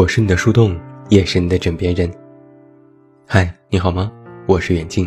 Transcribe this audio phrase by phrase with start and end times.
[0.00, 2.10] 我是你的树洞，也是你的枕边人。
[3.26, 4.10] 嗨，你好吗？
[4.46, 5.06] 我是远近。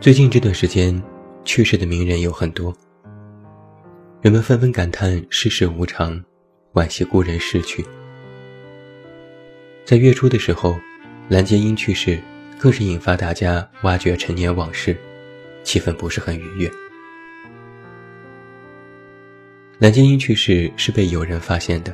[0.00, 1.02] 最近这段时间，
[1.44, 2.72] 去世的名人有很多，
[4.22, 6.22] 人们纷纷感叹世事无常，
[6.74, 7.84] 惋惜故人逝去。
[9.84, 10.78] 在月初的时候，
[11.28, 12.16] 蓝洁瑛去世，
[12.60, 14.96] 更是引发大家挖掘陈年往事，
[15.64, 16.70] 气氛不是很愉悦。
[19.80, 21.92] 蓝洁瑛去世是被友人发现的。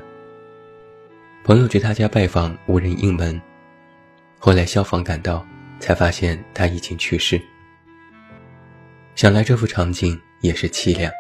[1.47, 3.39] 朋友去他家拜访，无人应门。
[4.39, 5.45] 后来消防赶到，
[5.79, 7.39] 才发现他已经去世。
[9.15, 11.13] 想来这幅场景也是凄凉。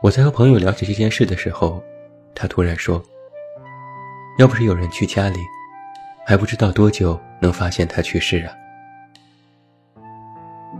[0.00, 1.82] 我在和朋友聊起这件事的时候，
[2.32, 3.02] 他突然说
[4.38, 5.40] ：“要不是有人去家里，
[6.24, 8.54] 还不知道多久能发现他去世啊。”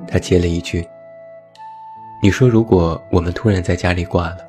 [0.07, 0.87] 他接了一句。
[2.23, 4.47] 你说，如果我们突然在家里挂了，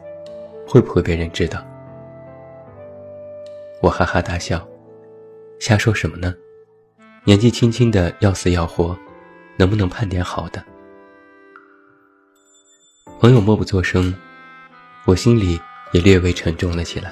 [0.67, 1.59] 会不会被人知道？
[3.81, 4.63] 我哈哈大笑，
[5.59, 6.35] 瞎说什么呢？
[7.23, 8.95] 年纪轻轻的要死要活，
[9.57, 10.63] 能不能盼点好的？
[13.19, 14.13] 朋友默不作声，
[15.05, 15.59] 我心里
[15.93, 17.11] 也略微沉重了起来。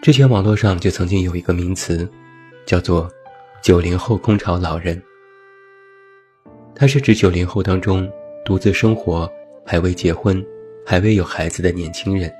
[0.00, 2.10] 之前网络上就曾经有一个名词，
[2.64, 3.10] 叫做
[3.62, 5.00] “九零后空巢老人”。
[6.74, 8.10] 他是指九零后当中
[8.42, 9.30] 独自生活、
[9.66, 10.42] 还未结婚、
[10.86, 12.34] 还未有孩子的年轻人。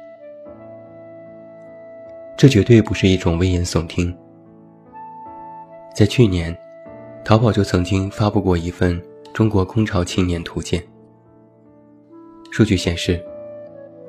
[2.40, 4.16] 这绝对不是一种危言耸听。
[5.94, 6.56] 在去年，
[7.22, 8.98] 淘宝就曾经发布过一份
[9.34, 10.80] 《中国空巢青年图鉴》。
[12.50, 13.22] 数据显示，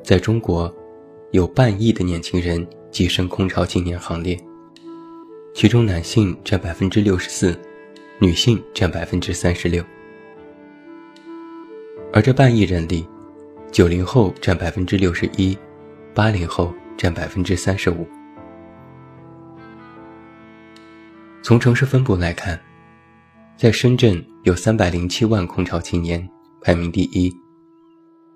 [0.02, 0.74] 在中国，
[1.32, 4.40] 有半亿的年轻人跻身空巢青年行列，
[5.54, 7.54] 其中男性占百分之六十四，
[8.18, 9.84] 女性占百分之三十六。
[12.14, 13.06] 而这半亿人里，
[13.74, 15.58] 九零后占百分之六十一，
[16.14, 18.08] 八零后占百分之三十五。
[21.44, 22.60] 从城市分布来看，
[23.58, 26.30] 在深圳有三百零七万空巢青年，
[26.62, 27.36] 排名第一。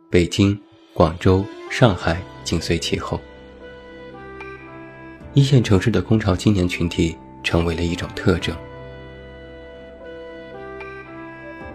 [0.09, 0.59] 北京、
[0.91, 3.21] 广州、上海紧随其后。
[5.35, 8.55] 一线城市的空巢青年群体成为了一种特征。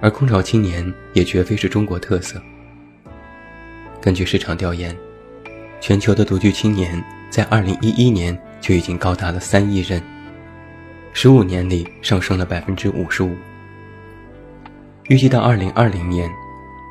[0.01, 2.43] 而空巢青年也绝非是中国特色。
[4.01, 4.97] 根据市场调研，
[5.81, 10.03] 全球的独居青年在2011年就已经高达了3亿人
[11.15, 13.35] ，15年里上升了55%。
[15.09, 16.31] 预计到2020年，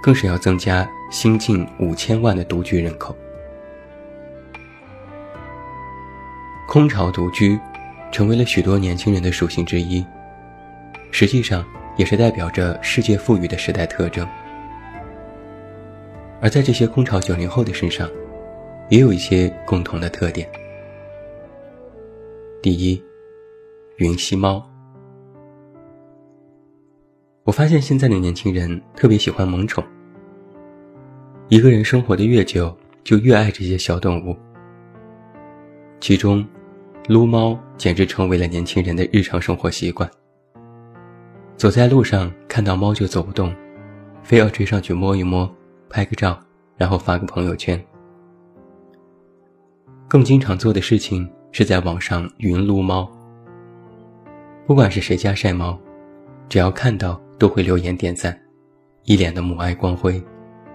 [0.03, 3.15] 更是要增加新近5000万的独居人口。
[6.67, 7.59] 空巢独居，
[8.11, 10.05] 成为了许多年轻人的属性之一。
[11.11, 11.65] 实际上。
[11.97, 14.25] 也是代表着世界富裕的时代特征，
[16.39, 18.09] 而在这些空巢九零后的身上，
[18.87, 20.49] 也有一些共同的特点。
[22.61, 23.03] 第一，
[23.99, 24.65] 云吸猫。
[27.43, 29.83] 我发现现在的年轻人特别喜欢萌宠，
[31.49, 32.73] 一个人生活的越久，
[33.03, 34.33] 就越爱这些小动物。
[35.99, 36.47] 其中，
[37.09, 40.09] 撸猫简直成为了年轻人的日常生活习惯。
[41.57, 43.53] 走在路上看到猫就走不动，
[44.23, 45.53] 非要追上去摸一摸，
[45.89, 46.39] 拍个照，
[46.77, 47.77] 然后发个朋友圈。
[50.07, 53.11] 更经常做的事情是在网上云撸猫。
[54.69, 55.75] 不管是谁家晒猫，
[56.47, 58.39] 只要看到都会留言点赞，
[59.05, 60.23] 一脸的母爱光辉，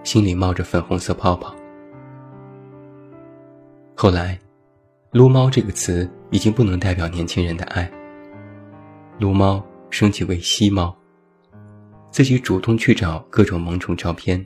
[0.03, 1.55] 心里冒着粉红色泡泡。
[3.95, 4.37] 后来，
[5.11, 7.89] 撸猫这个词已经不能代表年轻人的爱。
[9.17, 9.65] 撸猫。
[9.91, 10.93] 升级为吸猫，
[12.11, 14.45] 自己主动去找各种萌宠照片，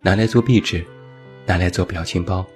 [0.00, 0.82] 拿来做壁纸，
[1.44, 2.46] 拿来做表情包，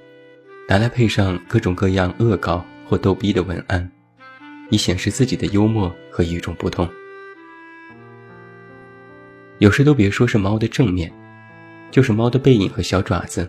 [0.66, 3.92] 拿来配上各种各样恶搞或逗逼的文案，
[4.72, 6.88] 以显示自己的幽默和与众不同。
[9.58, 11.12] 有时都别说是猫的正面，
[11.90, 13.46] 就是猫的背影和小爪子，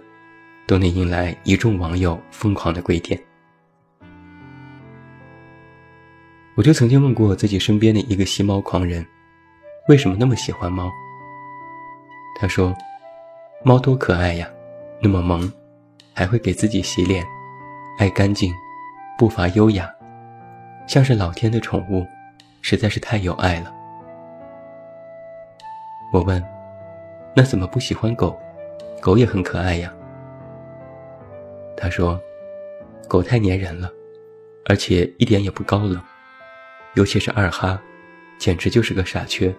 [0.68, 3.18] 都能引来一众网友疯狂的跪舔。
[6.56, 9.04] 我就曾经问过自己身边的一个吸猫狂人，
[9.88, 10.92] 为什么那么喜欢猫？
[12.38, 12.76] 他说
[13.64, 14.48] ：“猫多可爱呀，
[15.02, 15.50] 那么萌，
[16.14, 17.26] 还会给自己洗脸，
[17.98, 18.54] 爱干净，
[19.18, 19.90] 步伐优雅，
[20.88, 22.06] 像是老天的宠物，
[22.62, 23.74] 实在是太有爱了。”
[26.14, 26.44] 我问
[27.36, 28.40] ：“那怎么不喜欢狗？
[29.02, 29.92] 狗也很可爱呀。”
[31.76, 32.22] 他说
[33.10, 33.90] ：“狗太粘人了，
[34.66, 36.02] 而且一点也不高冷。”
[36.96, 37.82] 尤其是二哈，
[38.38, 39.54] 简直就是个傻缺。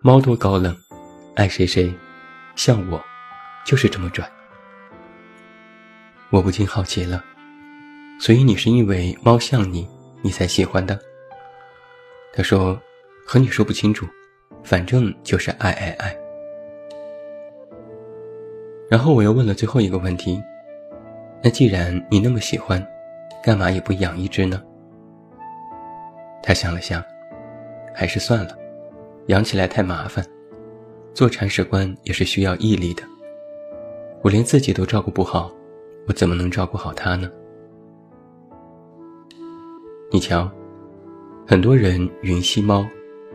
[0.00, 0.74] 猫多高冷，
[1.36, 1.92] 爱谁谁，
[2.56, 2.98] 像我，
[3.66, 4.26] 就是这么拽。
[6.30, 7.22] 我不禁好奇了，
[8.18, 9.86] 所以你是因为猫像你，
[10.24, 10.98] 你才喜欢的？
[12.32, 12.80] 他说
[13.28, 14.06] ：“和你说不清楚，
[14.62, 16.16] 反正就是爱爱爱。”
[18.88, 20.42] 然后我又问了最后一个问题
[21.44, 22.82] ：“那既然你那么喜欢，
[23.42, 24.62] 干嘛也不养一只呢？”
[26.42, 27.04] 他想了想，
[27.94, 28.56] 还是算了，
[29.26, 30.24] 养起来太麻烦，
[31.12, 33.02] 做铲屎官也是需要毅力的。
[34.22, 35.52] 我连自己都照顾不好，
[36.08, 37.30] 我怎么能照顾好它呢？
[40.10, 40.50] 你瞧，
[41.46, 42.86] 很多人云吸猫，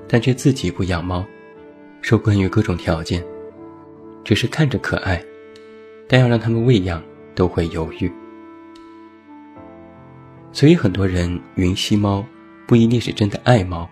[0.07, 1.25] 但却自己不养猫，
[2.01, 3.23] 受困于各种条件，
[4.23, 5.21] 只是看着可爱。
[6.07, 7.03] 但要让他们喂养，
[7.35, 8.11] 都会犹豫。
[10.51, 12.25] 所以很多人云吸猫，
[12.65, 13.87] 不一定是真的爱猫，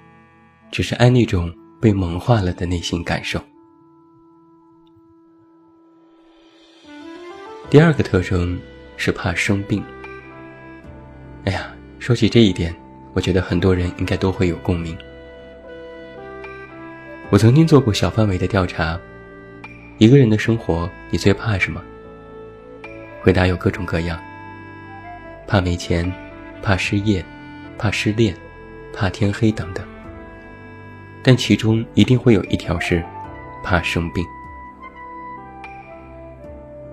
[0.72, 3.40] 只是爱那种被萌化了的内心感受。
[7.70, 8.60] 第二个特征
[8.96, 9.84] 是怕生病。
[11.46, 12.74] 哎呀，说起这一点，
[13.14, 14.98] 我觉得很多人应该都会有共鸣。
[17.30, 18.98] 我曾经做过小范围的调查，
[19.98, 21.82] 一个人的生活，你最怕什么？
[23.22, 24.18] 回答有各种各样，
[25.46, 26.10] 怕没钱，
[26.62, 27.26] 怕失业，
[27.78, 28.34] 怕失恋，
[28.94, 29.86] 怕天黑等等。
[31.24, 33.04] 但其中一定会有一条是
[33.62, 34.24] 怕生病，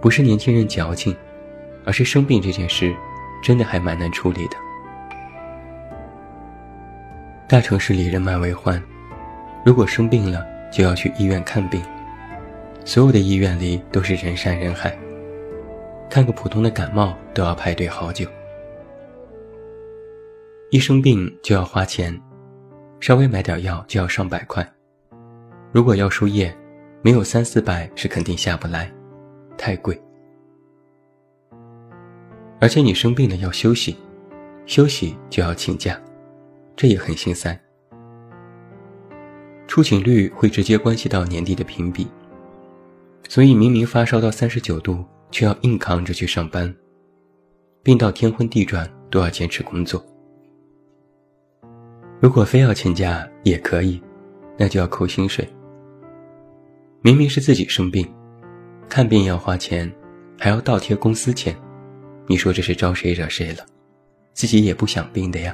[0.01, 1.15] 不是年轻人矫情，
[1.85, 2.93] 而是生病这件事
[3.41, 4.57] 真的还蛮难处理的。
[7.47, 8.83] 大城市里人满为患，
[9.67, 11.83] 如果生病了就要去医院看病，
[12.87, 14.97] 所有的医院里都是人山人海。
[16.09, 18.27] 看个普通的感冒都要排队好久，
[20.71, 22.19] 一生病就要花钱，
[22.99, 24.67] 稍微买点药就要上百块。
[25.71, 26.55] 如果要输液，
[27.03, 28.91] 没有三四百是肯定下不来，
[29.59, 30.01] 太贵。
[32.59, 33.97] 而且你生病了要休息，
[34.65, 36.01] 休息就要请假，
[36.77, 37.59] 这也很心塞。
[39.67, 42.07] 出勤率会直接关系到年底的评比，
[43.29, 45.05] 所以明明发烧到三十九度。
[45.35, 46.73] 却要硬扛着去上班，
[47.83, 50.01] 病到天昏地转都要坚持工作。
[52.21, 54.01] 如果非要请假也可以，
[54.57, 55.45] 那就要扣薪水。
[57.03, 58.09] 明明是自己生病，
[58.89, 59.93] 看病要花钱，
[60.39, 61.53] 还要倒贴公司钱，
[62.29, 63.67] 你说这是招谁惹谁了？
[64.35, 65.53] 自己也不想病的呀。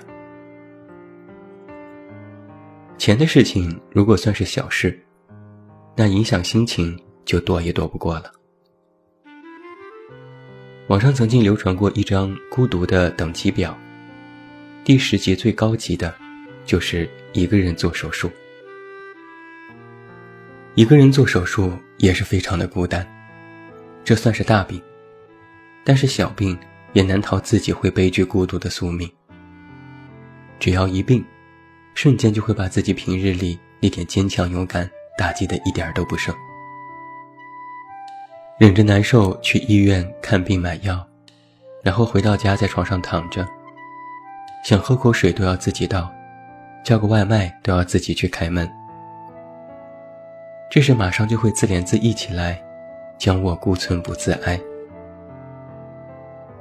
[3.00, 5.02] 钱的事情如果算是小事，
[5.97, 8.31] 那影响心情就躲也躲不过了。
[10.88, 13.75] 网上曾经流传过一张孤独的等级表，
[14.85, 16.14] 第十级最高级的，
[16.67, 18.31] 就是一个人做手术。
[20.75, 23.06] 一个人做手术也是非常的孤单，
[24.05, 24.79] 这算是大病，
[25.85, 26.55] 但是小病
[26.93, 29.11] 也难逃自己会悲剧孤独的宿命。
[30.58, 31.25] 只要一病，
[31.94, 34.88] 瞬间就会把自己平日里那点坚强勇敢
[35.19, 36.34] 打击的一点都不剩。
[38.58, 41.06] 忍着难受去医院看病买药，
[41.82, 43.46] 然后回到家在床上躺着，
[44.62, 46.12] 想喝口水都要自己倒，
[46.84, 48.70] 叫个外卖都要自己去开门。
[50.70, 52.62] 这时马上就会自怜自艾起来，
[53.19, 54.60] 将我孤存不自哀。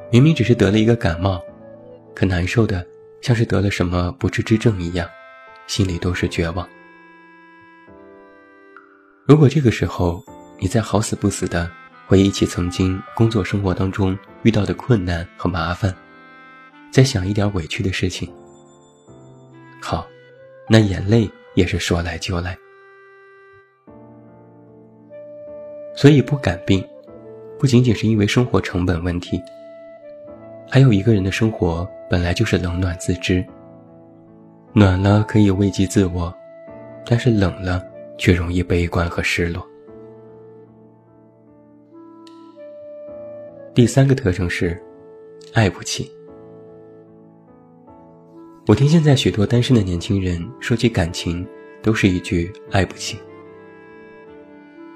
[0.10, 1.42] 明明只是得了一个感冒，
[2.15, 2.84] 可难受的
[3.22, 5.08] 像是得了什么不治之症一样，
[5.70, 6.68] 心里都是绝望。
[9.26, 10.22] 如果这个时候
[10.58, 11.72] 你再好死不死的。
[12.08, 15.96] 回忆起曾经工作生活当中遇到的困难和麻烦，
[16.90, 18.28] 再想一点委屈的事情。
[19.80, 20.08] 好，
[20.68, 22.58] 那眼泪也是说来就来。
[25.96, 26.84] 所以不敢病，
[27.60, 29.40] 不仅仅是因为生活成本问题，
[30.68, 33.46] 还有一个人的生活本来就是冷暖自知。
[34.72, 36.34] 暖了可以慰藉自我，
[37.06, 37.84] 但是冷了
[38.18, 39.68] 却容易悲观和失落。
[43.74, 44.80] 第三个特征是，
[45.54, 46.12] 爱不起。
[48.68, 51.48] 我听现在许多单身的年轻人说起感情，
[51.82, 53.18] 都是一句“爱不起”。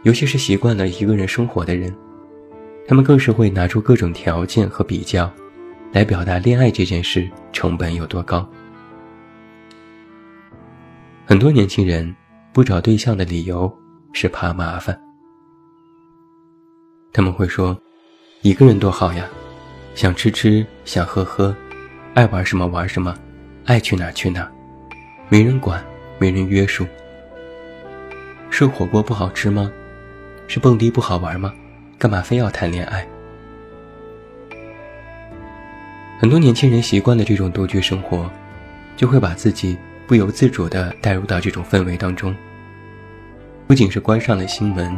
[0.04, 1.92] 尤其是习惯了一个人生活的人，
[2.88, 5.32] 他们更是会拿出各种条件和比较，
[5.92, 8.48] 来表达恋爱这件事成本有多高。
[11.26, 12.14] 很多年轻人
[12.52, 13.72] 不找对象的理由
[14.12, 15.00] 是怕麻烦，
[17.14, 17.78] 他们会说。
[18.42, 19.26] 一个人多好呀，
[19.96, 21.56] 想吃吃，想喝喝，
[22.14, 23.16] 爱玩什么玩什么，
[23.64, 24.52] 爱去哪去哪，
[25.30, 25.82] 没人管，
[26.20, 26.86] 没人约束。
[28.50, 29.72] 是火锅不好吃吗？
[30.50, 31.54] 是蹦迪不好玩吗？
[31.98, 33.08] 干嘛非要谈恋爱？
[36.20, 38.30] 很多年轻人习惯了这种独居生活，
[38.98, 42.36] 就会把自己不由自主地带入到这种氛围当中。
[43.68, 44.98] 不仅是关上了心门，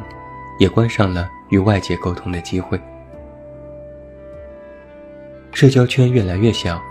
[0.60, 2.80] 也关上了与外界沟通的机会。
[5.54, 6.82] 社交圈越来越小，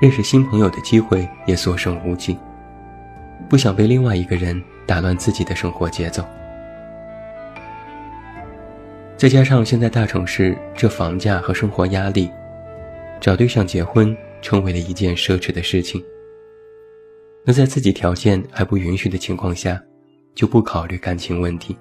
[0.00, 2.38] 认识新朋友的机会也所剩无几。
[3.48, 6.24] 不想被另外一个人打乱自己的生活节奏。
[9.16, 12.30] 再加上现在大城市这房价和生活压力，
[13.20, 16.04] 找对象结婚成为了一件奢侈的事情。
[17.48, 19.82] 那在自己条件还不允许的情况下，
[20.34, 21.74] 就不考虑感情问题。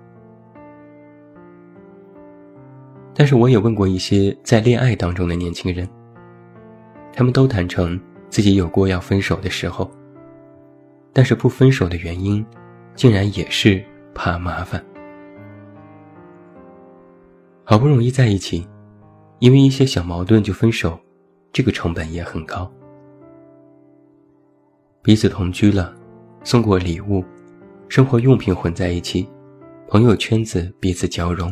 [3.13, 5.85] 但是我也问过一些在恋爱当中的年轻人，
[7.11, 9.91] 他们都坦诚自己有过要分手的时候，
[11.11, 12.45] 但是不分手的原因，
[12.95, 13.83] 竟然也是
[14.15, 14.81] 怕麻烦。
[17.65, 18.65] 好不容易在一起，
[19.39, 20.97] 因为一些小矛盾就分手，
[21.51, 22.71] 这个成本也很高。
[25.07, 25.95] 彼此同居了，
[26.43, 27.23] 送过礼物，
[27.87, 29.25] 生活用品混在一起，
[29.87, 31.49] 朋友圈子彼此交融。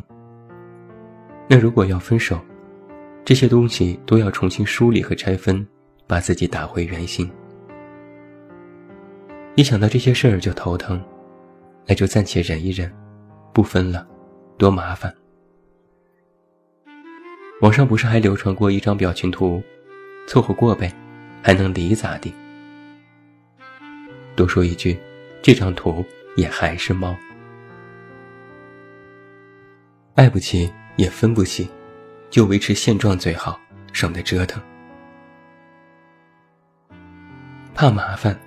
[1.47, 2.38] 那如果要分手，
[3.24, 5.65] 这些东西都要重新梳理和拆分，
[6.05, 7.31] 把自己打回原形。
[9.55, 11.01] 一想到这些事儿就头疼，
[11.88, 12.91] 那就暂且忍一忍，
[13.53, 14.05] 不分了，
[14.57, 15.15] 多麻烦。
[17.62, 19.63] 网上不是还流传过一张表情图，
[20.27, 20.93] 凑合过呗，
[21.41, 22.33] 还能离咋地？
[24.36, 25.00] 多说一句，
[25.42, 27.15] 这张图也还是猫。
[30.15, 31.70] 爱不起也分不起，
[32.30, 33.60] 就维持现状最好，
[33.92, 34.62] 省得折腾。
[37.74, 38.39] 怕麻烦，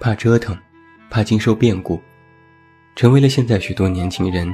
[0.00, 0.56] 怕折腾，
[1.08, 2.00] 怕经受变故，
[2.96, 4.52] 成为了现在许多年轻人，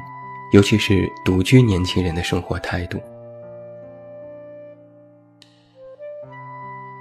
[0.52, 3.00] 尤其是独居年轻人的生活态度。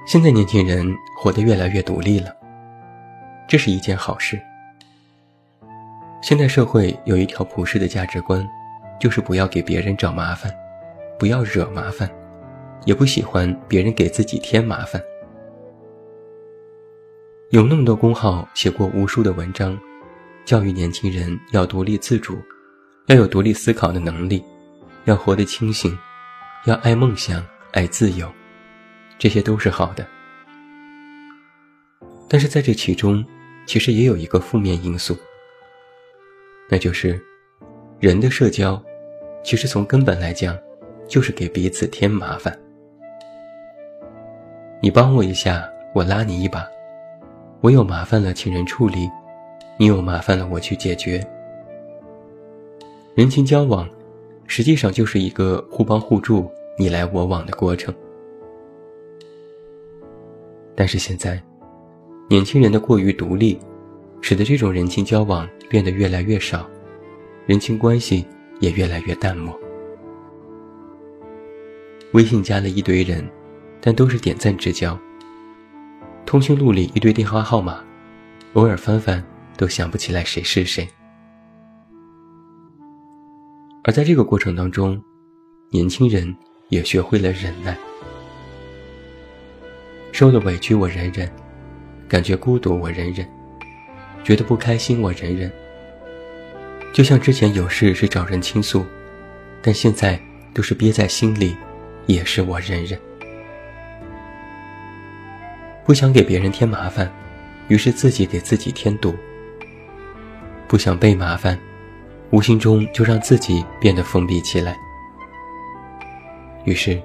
[0.06, 2.34] 现在年轻人活得越来越独立了，
[3.48, 4.40] 这是一件好事。
[6.22, 8.46] 现代社会有一条普世的价值观，
[9.00, 10.54] 就是不要给别人找麻烦，
[11.18, 12.10] 不要惹麻烦，
[12.86, 15.02] 也不喜欢别人给自己添麻烦。
[17.52, 19.80] 有那么多公号写过无数的文章，
[20.44, 22.38] 教育年轻人要独立自主，
[23.06, 24.44] 要有独立思考的能力，
[25.06, 25.98] 要活得清醒，
[26.66, 28.30] 要爱梦想，爱自由。
[29.18, 30.06] 这些都是好的，
[32.28, 33.26] 但是在这其中，
[33.68, 35.16] 其实也有一个负面因素，
[36.70, 37.22] 那就是
[38.00, 38.82] 人的社交，
[39.44, 40.58] 其实从根本来讲，
[41.06, 42.58] 就是给彼此添麻烦。
[44.82, 46.66] 你帮我一下，我拉你一把，
[47.60, 49.10] 我有麻烦了，请人处理；
[49.78, 51.22] 你有麻烦了，我去解决。
[53.16, 53.90] 人情交往，
[54.48, 57.94] 实际上就是一个互帮互助、你来我往的过程。
[60.74, 61.44] 但是现在，
[62.30, 63.58] 年轻人的过于独立，
[64.20, 66.70] 使得这种人情交往变得越来越少，
[67.46, 68.26] 人情关系
[68.60, 69.58] 也越来越淡漠。
[72.12, 73.26] 微信加了一堆人，
[73.80, 75.00] 但都是点赞之交。
[76.26, 77.82] 通讯录里一堆电话号码，
[78.54, 79.24] 偶尔翻翻
[79.56, 80.86] 都想不起来谁是谁。
[83.84, 85.02] 而在这个过程当中，
[85.70, 86.36] 年轻人
[86.68, 87.78] 也学会了忍耐。
[90.12, 91.32] 受了委屈我忍忍，
[92.08, 93.28] 感觉孤独我忍忍，
[94.24, 95.52] 觉得不开心我忍忍。
[96.94, 98.86] 就像之前有事是找人倾诉，
[99.62, 100.20] 但现在
[100.54, 101.56] 都是憋在心里，
[102.06, 103.00] 也是我忍忍。
[105.86, 107.12] 不想给别人添麻烦，
[107.68, 109.16] 于是自己给自己添堵。
[110.68, 111.58] 不想被麻烦，
[112.32, 114.76] 无形中就让自己变得封闭起来。
[116.66, 117.02] 于是，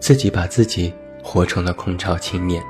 [0.00, 0.92] 自己把自己。
[1.24, 2.60] 活成了空巢青年。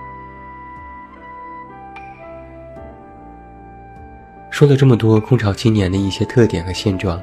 [4.63, 7.21] 说了这么多空巢青年的一些特点和现状，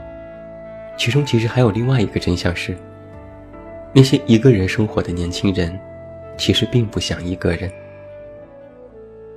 [0.98, 2.77] 其中其实还有另外一个真相是：
[3.96, 5.79] 那些一个人生活的年轻人，
[6.38, 7.72] 其实并不想一个人。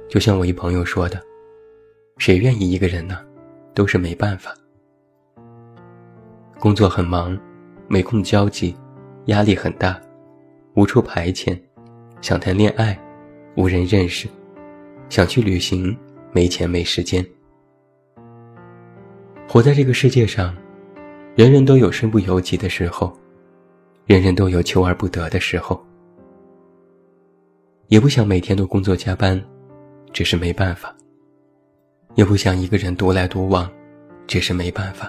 [0.09, 1.23] 就像我一朋友说的
[2.19, 3.21] ：“谁愿意一个人呢？
[3.73, 4.53] 都是没办法。
[6.59, 7.39] 工作很忙，
[7.87, 8.75] 没空交际，
[9.27, 9.97] 压力很大，
[10.75, 11.57] 无处排遣。”
[12.21, 12.99] 想谈恋爱，
[13.55, 14.27] 无人认识；
[15.09, 15.97] 想去旅行，
[16.33, 17.25] 没钱没时间。
[19.49, 20.57] 活在这个世界上，
[21.35, 23.15] 人人都有身不由己的时候，
[24.07, 25.79] 人人都有求而不得的时候。
[27.89, 29.43] 也不想每天都工作加班，
[30.11, 30.89] 只是没办法；
[32.15, 33.71] 也不想一个人独来独往，
[34.27, 35.07] 只是没办法；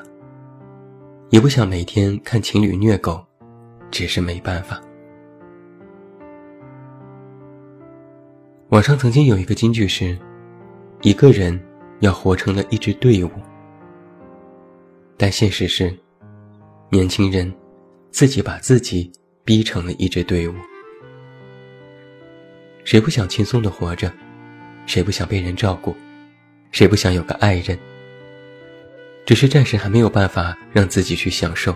[1.30, 3.24] 也不想每天看情侣虐狗，
[3.90, 4.82] 只是没办法。
[8.70, 10.18] 网上曾经有一个金句是
[11.02, 11.58] ：“一个人
[12.02, 13.30] 要活成了一支队伍。”
[15.18, 15.96] 但现实是，
[16.90, 17.54] 年轻人
[18.12, 19.12] 自己把自己
[19.46, 20.54] 逼成了一支队伍。
[22.84, 24.12] 谁不想轻松的活着？
[24.86, 25.96] 谁不想被人照顾？
[26.72, 27.78] 谁不想有个爱人？
[29.26, 31.74] 只是暂时还没有办法让自己去享受，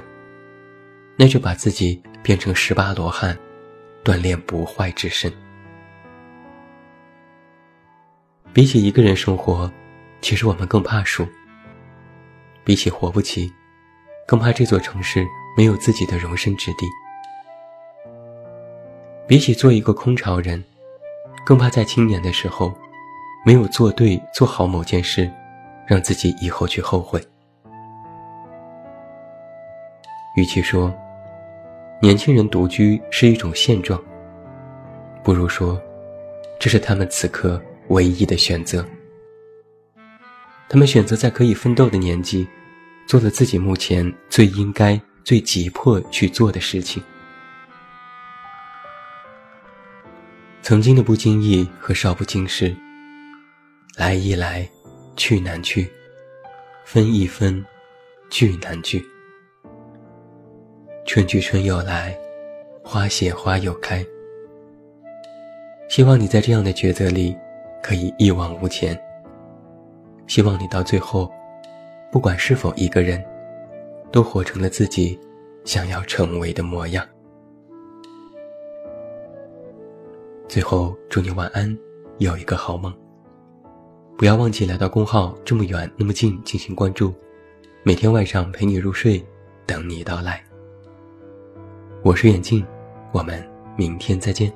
[1.16, 3.38] 那就把自己变成十八罗汉，
[4.04, 5.32] 锻炼不坏之身。
[8.52, 9.72] 比起一个人生活，
[10.20, 11.26] 其实我们更怕输。
[12.68, 13.50] 比起活不起，
[14.28, 16.86] 更怕这座城市没有自己的容身之地。
[19.26, 20.62] 比起做一个空巢人，
[21.46, 22.74] 更怕在青年的时候，
[23.46, 25.32] 没有做对做好某件事，
[25.88, 27.26] 让自己以后去后悔。
[30.36, 30.94] 与其说
[32.02, 33.98] 年轻人独居是一种现状，
[35.24, 35.82] 不如说
[36.60, 38.86] 这是他们此刻唯一的选择。
[40.70, 42.48] 他们选择在可以奋斗的年纪，
[43.08, 47.02] 做了自己目前最应该、最急迫去做的事情。
[50.62, 52.76] 曾经的不经意和少不经事，
[53.96, 54.68] 来一来，
[55.16, 55.90] 去难去，
[56.84, 57.66] 分一分，
[58.30, 59.02] 聚难聚。
[61.06, 62.14] 春去春又来，
[62.84, 64.06] 花谢花又开。
[65.88, 67.34] 希望你在这样的抉择里，
[67.82, 69.02] 可以一往无前。
[70.28, 71.32] 希望你到最后，
[72.12, 73.24] 不管是否一个人，
[74.12, 75.18] 都活成了自己
[75.64, 77.06] 想要成为的模样。
[80.48, 81.76] 最后，祝你晚安，
[82.20, 82.94] 有一个好梦。
[84.18, 87.14] 不要忘记来到公号这么远那么近进行关注，
[87.84, 89.24] 每天晚上陪你入睡，
[89.66, 90.44] 等你到来。
[92.04, 92.66] 我是眼镜，
[93.12, 93.44] 我们
[93.78, 94.52] 明天再见。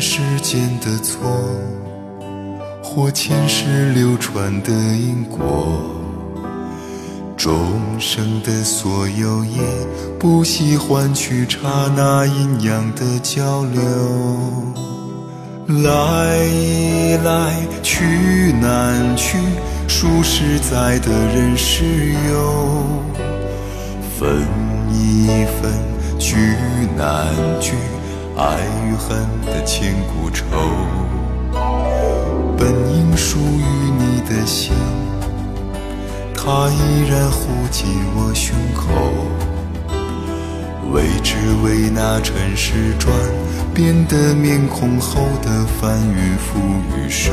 [0.00, 1.18] 世间的错，
[2.82, 5.94] 或前世流传的因果。
[7.36, 7.54] 众
[8.00, 9.60] 生的所有也
[10.18, 11.58] 不喜欢去刹
[11.96, 13.82] 那阴阳的交流，
[15.84, 16.38] 来
[17.24, 19.38] 来去难去，
[19.86, 21.84] 数十载的人世
[22.28, 22.82] 游，
[24.18, 24.42] 分
[24.92, 25.28] 一
[25.62, 25.72] 分
[26.18, 26.34] 聚
[26.96, 27.28] 难
[27.60, 27.72] 聚，
[28.38, 30.44] 爱与恨的千古愁，
[32.56, 33.64] 本应属于
[33.98, 34.72] 你的心。
[36.36, 38.86] 它依然护紧我胸口，
[40.92, 43.12] 为只为那尘世转
[43.74, 46.60] 变的面孔后的翻云覆
[46.96, 47.32] 雨手。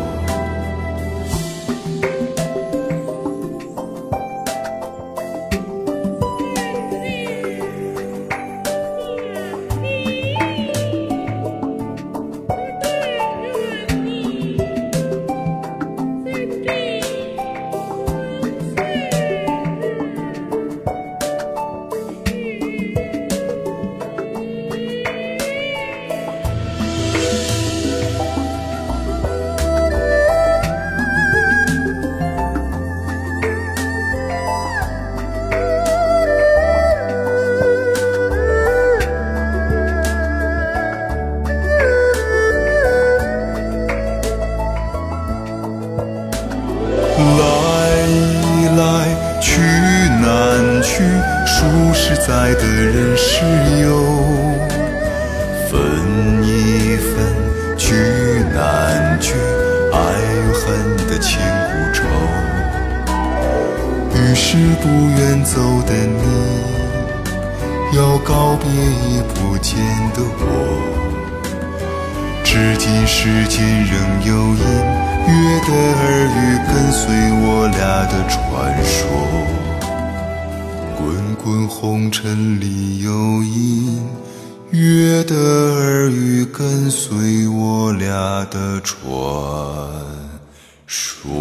[72.53, 77.79] 至今世间仍有隐约的耳语跟随我俩
[78.11, 78.37] 的传
[78.83, 78.99] 说。
[80.97, 83.09] 滚滚红尘里有
[83.41, 84.05] 隐
[84.71, 88.99] 约的耳语跟随我俩的传
[90.85, 91.31] 说。